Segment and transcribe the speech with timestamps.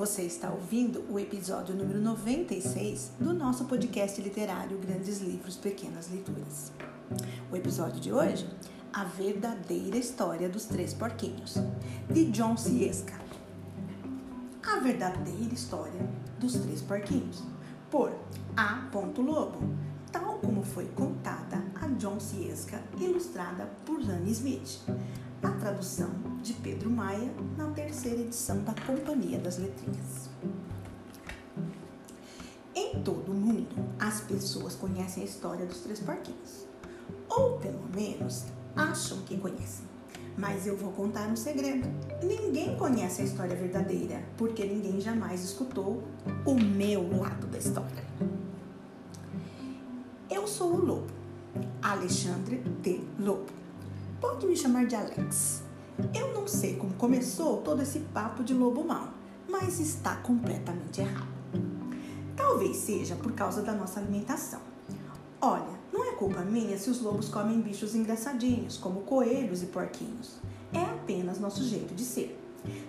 [0.00, 6.72] Você está ouvindo o episódio número 96 do nosso podcast literário Grandes Livros, Pequenas Leituras.
[7.52, 8.48] O episódio de hoje,
[8.94, 11.56] A Verdadeira História dos Três Porquinhos,
[12.10, 13.12] de John Ciesca.
[14.62, 16.08] A Verdadeira História
[16.38, 17.42] dos Três Porquinhos,
[17.90, 18.10] por
[18.56, 18.88] A.
[19.18, 19.58] Lobo,
[20.10, 24.80] tal como foi contada a John Ciesca, ilustrada por Anne Smith
[25.42, 26.10] a tradução
[26.42, 30.28] de Pedro Maia na terceira edição da Companhia das Letrinhas.
[32.74, 36.66] Em todo o mundo, as pessoas conhecem a história dos três porquinhos,
[37.28, 38.44] ou pelo menos
[38.76, 39.86] acham que conhecem.
[40.36, 41.88] Mas eu vou contar um segredo.
[42.22, 46.02] Ninguém conhece a história verdadeira, porque ninguém jamais escutou
[46.44, 48.04] o meu lado da história.
[50.30, 51.12] Eu sou o Lobo,
[51.82, 53.59] Alexandre de Lobo
[54.20, 55.62] Pode me chamar de Alex.
[56.14, 59.08] Eu não sei como começou todo esse papo de lobo mau,
[59.48, 61.26] mas está completamente errado.
[62.36, 64.60] Talvez seja por causa da nossa alimentação.
[65.40, 70.36] Olha, não é culpa minha se os lobos comem bichos engraçadinhos, como coelhos e porquinhos.
[70.70, 72.38] É apenas nosso jeito de ser.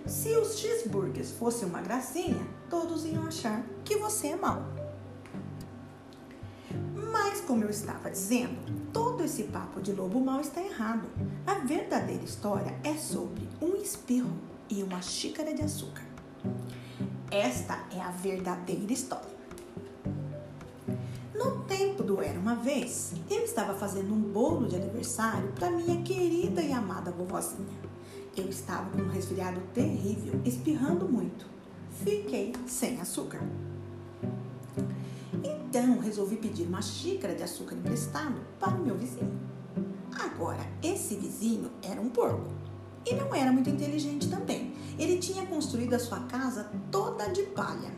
[0.06, 4.81] Se os cheeseburgers fossem uma gracinha, todos iam achar que você é mau.
[7.32, 8.58] Mas, como eu estava dizendo,
[8.92, 11.08] todo esse papo de lobo mau está errado.
[11.46, 14.36] A verdadeira história é sobre um espirro
[14.68, 16.04] e uma xícara de açúcar.
[17.30, 19.34] Esta é a verdadeira história.
[21.34, 26.02] No tempo do Era uma Vez, eu estava fazendo um bolo de aniversário para minha
[26.02, 27.80] querida e amada vovozinha.
[28.36, 31.46] Eu estava com um resfriado terrível, espirrando muito.
[32.04, 33.40] Fiquei sem açúcar.
[35.74, 39.40] Então resolvi pedir uma xícara de açúcar emprestado para o meu vizinho.
[40.20, 42.52] Agora, esse vizinho era um porco
[43.06, 44.74] e não era muito inteligente também.
[44.98, 47.90] Ele tinha construído a sua casa toda de palha.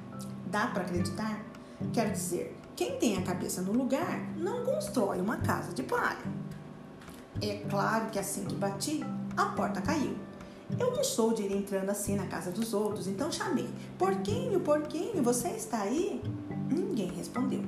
[0.46, 1.44] Dá para acreditar?
[1.92, 6.22] Quer dizer, quem tem a cabeça no lugar não constrói uma casa de palha.
[7.42, 9.04] É claro que assim que bati,
[9.36, 10.16] a porta caiu.
[10.78, 15.22] Eu não sou de ir entrando assim na casa dos outros, então chamei: Porquinho, porquinho,
[15.24, 16.22] você está aí?
[16.70, 17.62] Ninguém respondeu.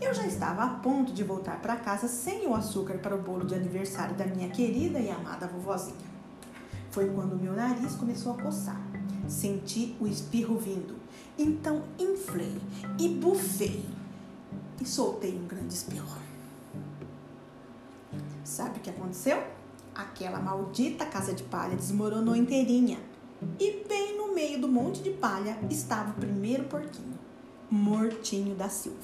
[0.00, 3.44] Eu já estava a ponto de voltar para casa sem o açúcar para o bolo
[3.44, 6.14] de aniversário da minha querida e amada vovozinha.
[6.90, 8.80] Foi quando meu nariz começou a coçar.
[9.26, 10.96] Senti o espirro vindo.
[11.38, 12.56] Então inflei
[12.98, 13.84] e bufei
[14.80, 16.18] e soltei um grande espirro.
[18.44, 19.42] Sabe o que aconteceu?
[19.94, 22.98] Aquela maldita casa de palha desmoronou inteirinha.
[23.58, 27.13] E bem no meio do monte de palha estava o primeiro porquinho,
[27.74, 28.96] Mortinho da Silva.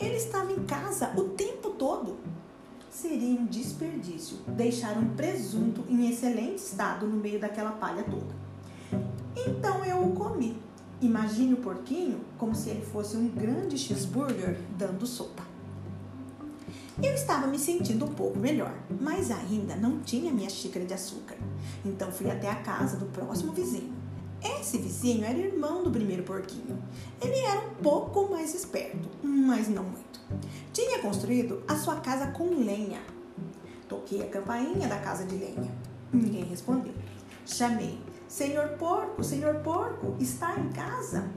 [0.00, 2.16] Ele estava em casa o tempo todo.
[2.90, 8.34] Seria um desperdício deixar um presunto em excelente estado no meio daquela palha toda.
[9.36, 10.60] Então eu o comi.
[11.00, 15.44] Imagine o porquinho como se ele fosse um grande cheeseburger dando sopa.
[17.00, 21.36] Eu estava me sentindo um pouco melhor, mas ainda não tinha minha xícara de açúcar.
[21.84, 24.09] Então fui até a casa do próximo vizinho.
[24.42, 26.78] Esse vizinho era irmão do primeiro porquinho.
[27.20, 30.20] Ele era um pouco mais esperto, mas não muito.
[30.72, 33.00] Tinha construído a sua casa com lenha.
[33.88, 35.70] Toquei a campainha da casa de lenha.
[36.12, 36.94] Ninguém respondeu.
[37.44, 41.28] Chamei: Senhor porco, senhor porco, está em casa?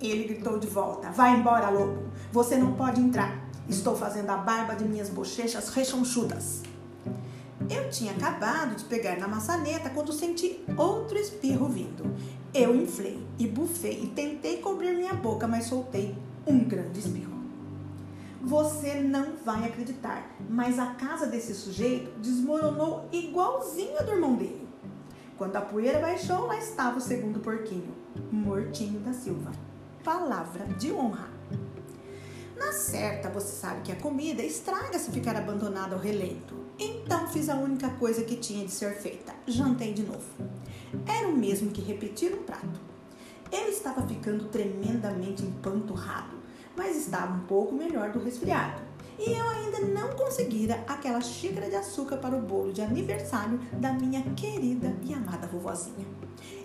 [0.00, 2.04] Ele gritou de volta: Vai embora, lobo.
[2.32, 3.42] Você não pode entrar.
[3.68, 6.62] Estou fazendo a barba de minhas bochechas rechonchudas.
[7.70, 12.04] Eu tinha acabado de pegar na maçaneta quando senti outro espirro vindo.
[12.54, 16.14] Eu inflei e bufei e tentei cobrir minha boca, mas soltei
[16.46, 17.34] um grande espirro.
[18.40, 24.68] Você não vai acreditar, mas a casa desse sujeito desmoronou igualzinho a do irmão dele.
[25.36, 27.92] Quando a poeira baixou, lá estava o segundo porquinho,
[28.30, 29.50] Mortinho da Silva.
[30.04, 31.33] Palavra de honra.
[32.64, 36.54] Na certa, você sabe que a comida estraga se ficar abandonada ao relento.
[36.78, 40.24] Então fiz a única coisa que tinha de ser feita: jantei de novo.
[41.06, 42.80] Era o mesmo que repetir um prato.
[43.52, 46.38] Eu estava ficando tremendamente empanturrado,
[46.74, 48.80] mas estava um pouco melhor do resfriado.
[49.18, 53.92] E eu ainda não conseguira aquela xícara de açúcar para o bolo de aniversário da
[53.92, 56.06] minha querida e amada vovozinha.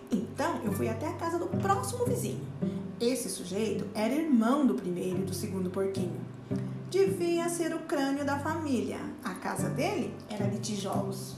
[0.10, 2.48] Então eu fui até a casa do próximo vizinho.
[3.00, 6.20] Esse sujeito era irmão do primeiro e do segundo porquinho.
[6.92, 9.00] Devia ser o crânio da família.
[9.24, 11.38] A casa dele era de tijolos.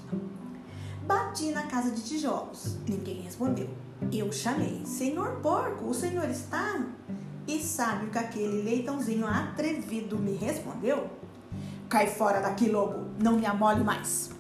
[1.05, 2.77] Bati na casa de tijolos.
[2.87, 3.69] Ninguém respondeu.
[4.11, 6.83] Eu chamei: Senhor porco, o senhor está?
[7.47, 11.11] E sabe o que aquele leitãozinho atrevido me respondeu?
[11.87, 14.31] Cai fora daqui, lobo, não me amole mais.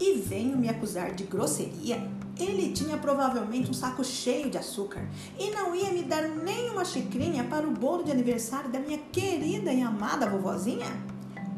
[0.00, 2.17] E venho me acusar de grosseria?
[2.38, 5.08] Ele tinha provavelmente um saco cheio de açúcar
[5.38, 8.98] e não ia me dar nem uma xicrinha para o bolo de aniversário da minha
[9.10, 10.86] querida e amada vovozinha?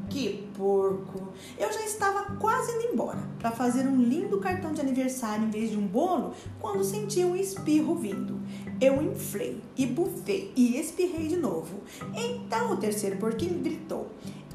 [0.08, 1.28] Que porco!
[1.56, 5.70] Eu já estava quase indo embora para fazer um lindo cartão de aniversário em vez
[5.70, 8.40] de um bolo quando senti um espirro vindo.
[8.80, 11.80] Eu inflei e bufei e espirrei de novo.
[12.12, 14.08] Então o terceiro porquinho gritou: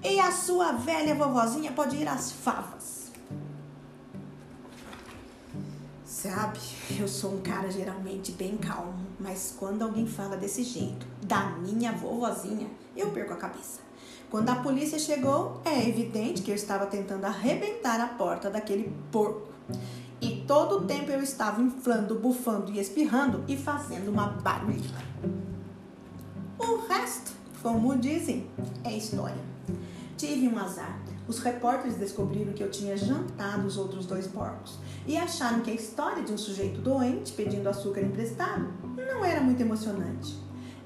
[0.04, 2.95] E a sua velha vovozinha pode ir às favas.
[6.26, 6.58] Sabe,
[7.00, 11.92] eu sou um cara geralmente bem calmo, mas quando alguém fala desse jeito, da minha
[11.92, 12.68] vovozinha,
[12.98, 13.82] eu perco a cabeça.
[14.32, 19.50] Quando a polícia chegou, é evidente que eu estava tentando arrebentar a porta daquele porco.
[20.20, 24.82] E todo o tempo eu estava inflando, bufando e espirrando e fazendo uma barulha.
[26.58, 28.48] O resto, como dizem,
[28.84, 29.44] é história.
[30.18, 31.00] Tive um azar.
[31.28, 34.78] Os repórteres descobriram que eu tinha jantado os outros dois porcos
[35.08, 39.62] e acharam que a história de um sujeito doente pedindo açúcar emprestado não era muito
[39.62, 40.38] emocionante.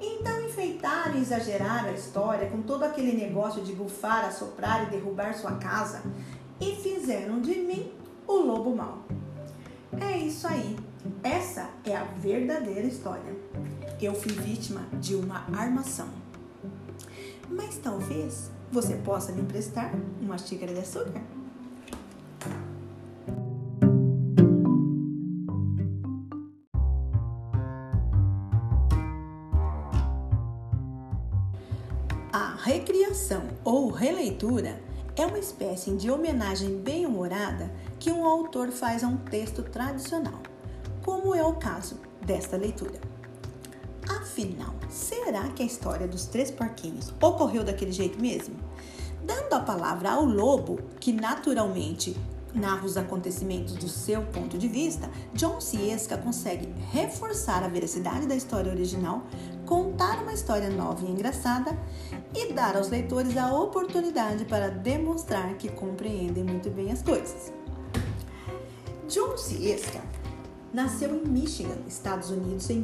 [0.01, 5.33] Então enfeitaram e exageraram a história com todo aquele negócio de bufar, assoprar e derrubar
[5.33, 6.01] sua casa
[6.59, 7.91] e fizeram de mim
[8.25, 8.99] o lobo mau.
[9.99, 10.77] É isso aí.
[11.21, 13.35] Essa é a verdadeira história.
[14.01, 16.07] Eu fui vítima de uma armação.
[17.49, 21.21] Mas talvez você possa me emprestar uma xícara de açúcar?
[32.31, 34.79] A recriação ou releitura
[35.15, 40.39] é uma espécie de homenagem bem-humorada que um autor faz a um texto tradicional,
[41.03, 43.18] como é o caso desta leitura.
[44.09, 48.55] Afinal, será que a história dos três porquinhos ocorreu daquele jeito mesmo?
[49.23, 52.17] Dando a palavra ao lobo, que naturalmente
[52.53, 58.35] narra os acontecimentos do seu ponto de vista, John Ciesca consegue reforçar a veracidade da
[58.35, 59.23] história original,
[59.65, 61.77] contar uma história nova e engraçada
[62.35, 67.53] e dar aos leitores a oportunidade para demonstrar que compreendem muito bem as coisas.
[69.07, 70.01] John Ciesca
[70.73, 72.81] nasceu em Michigan, Estados Unidos, em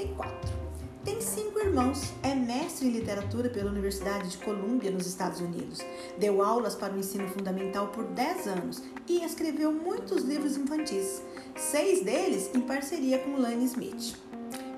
[0.00, 0.60] 1954.
[1.04, 5.80] Tem cinco irmãos, é mestre em literatura pela Universidade de Columbia, nos Estados Unidos.
[6.18, 11.22] Deu aulas para o ensino fundamental por 10 anos e escreveu muitos livros infantis,
[11.56, 14.16] seis deles em parceria com Lane Smith.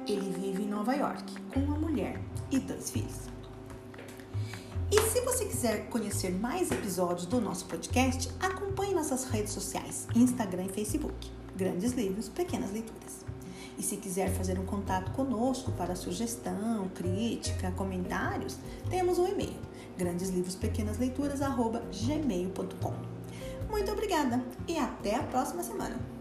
[0.06, 2.20] Ele vive em Nova York com uma mulher
[2.50, 3.32] e dois filhos.
[4.92, 10.66] E se você quiser conhecer mais episódios do nosso podcast, acompanhe nossas redes sociais, Instagram
[10.66, 11.30] e Facebook.
[11.56, 13.31] Grandes livros, pequenas leituras.
[13.78, 18.58] E se quiser fazer um contato conosco para sugestão, crítica, comentários,
[18.90, 19.56] temos um e-mail:
[19.98, 22.94] grandeslivrospequenasleituras@gmail.com.
[23.70, 26.11] Muito obrigada e até a próxima semana.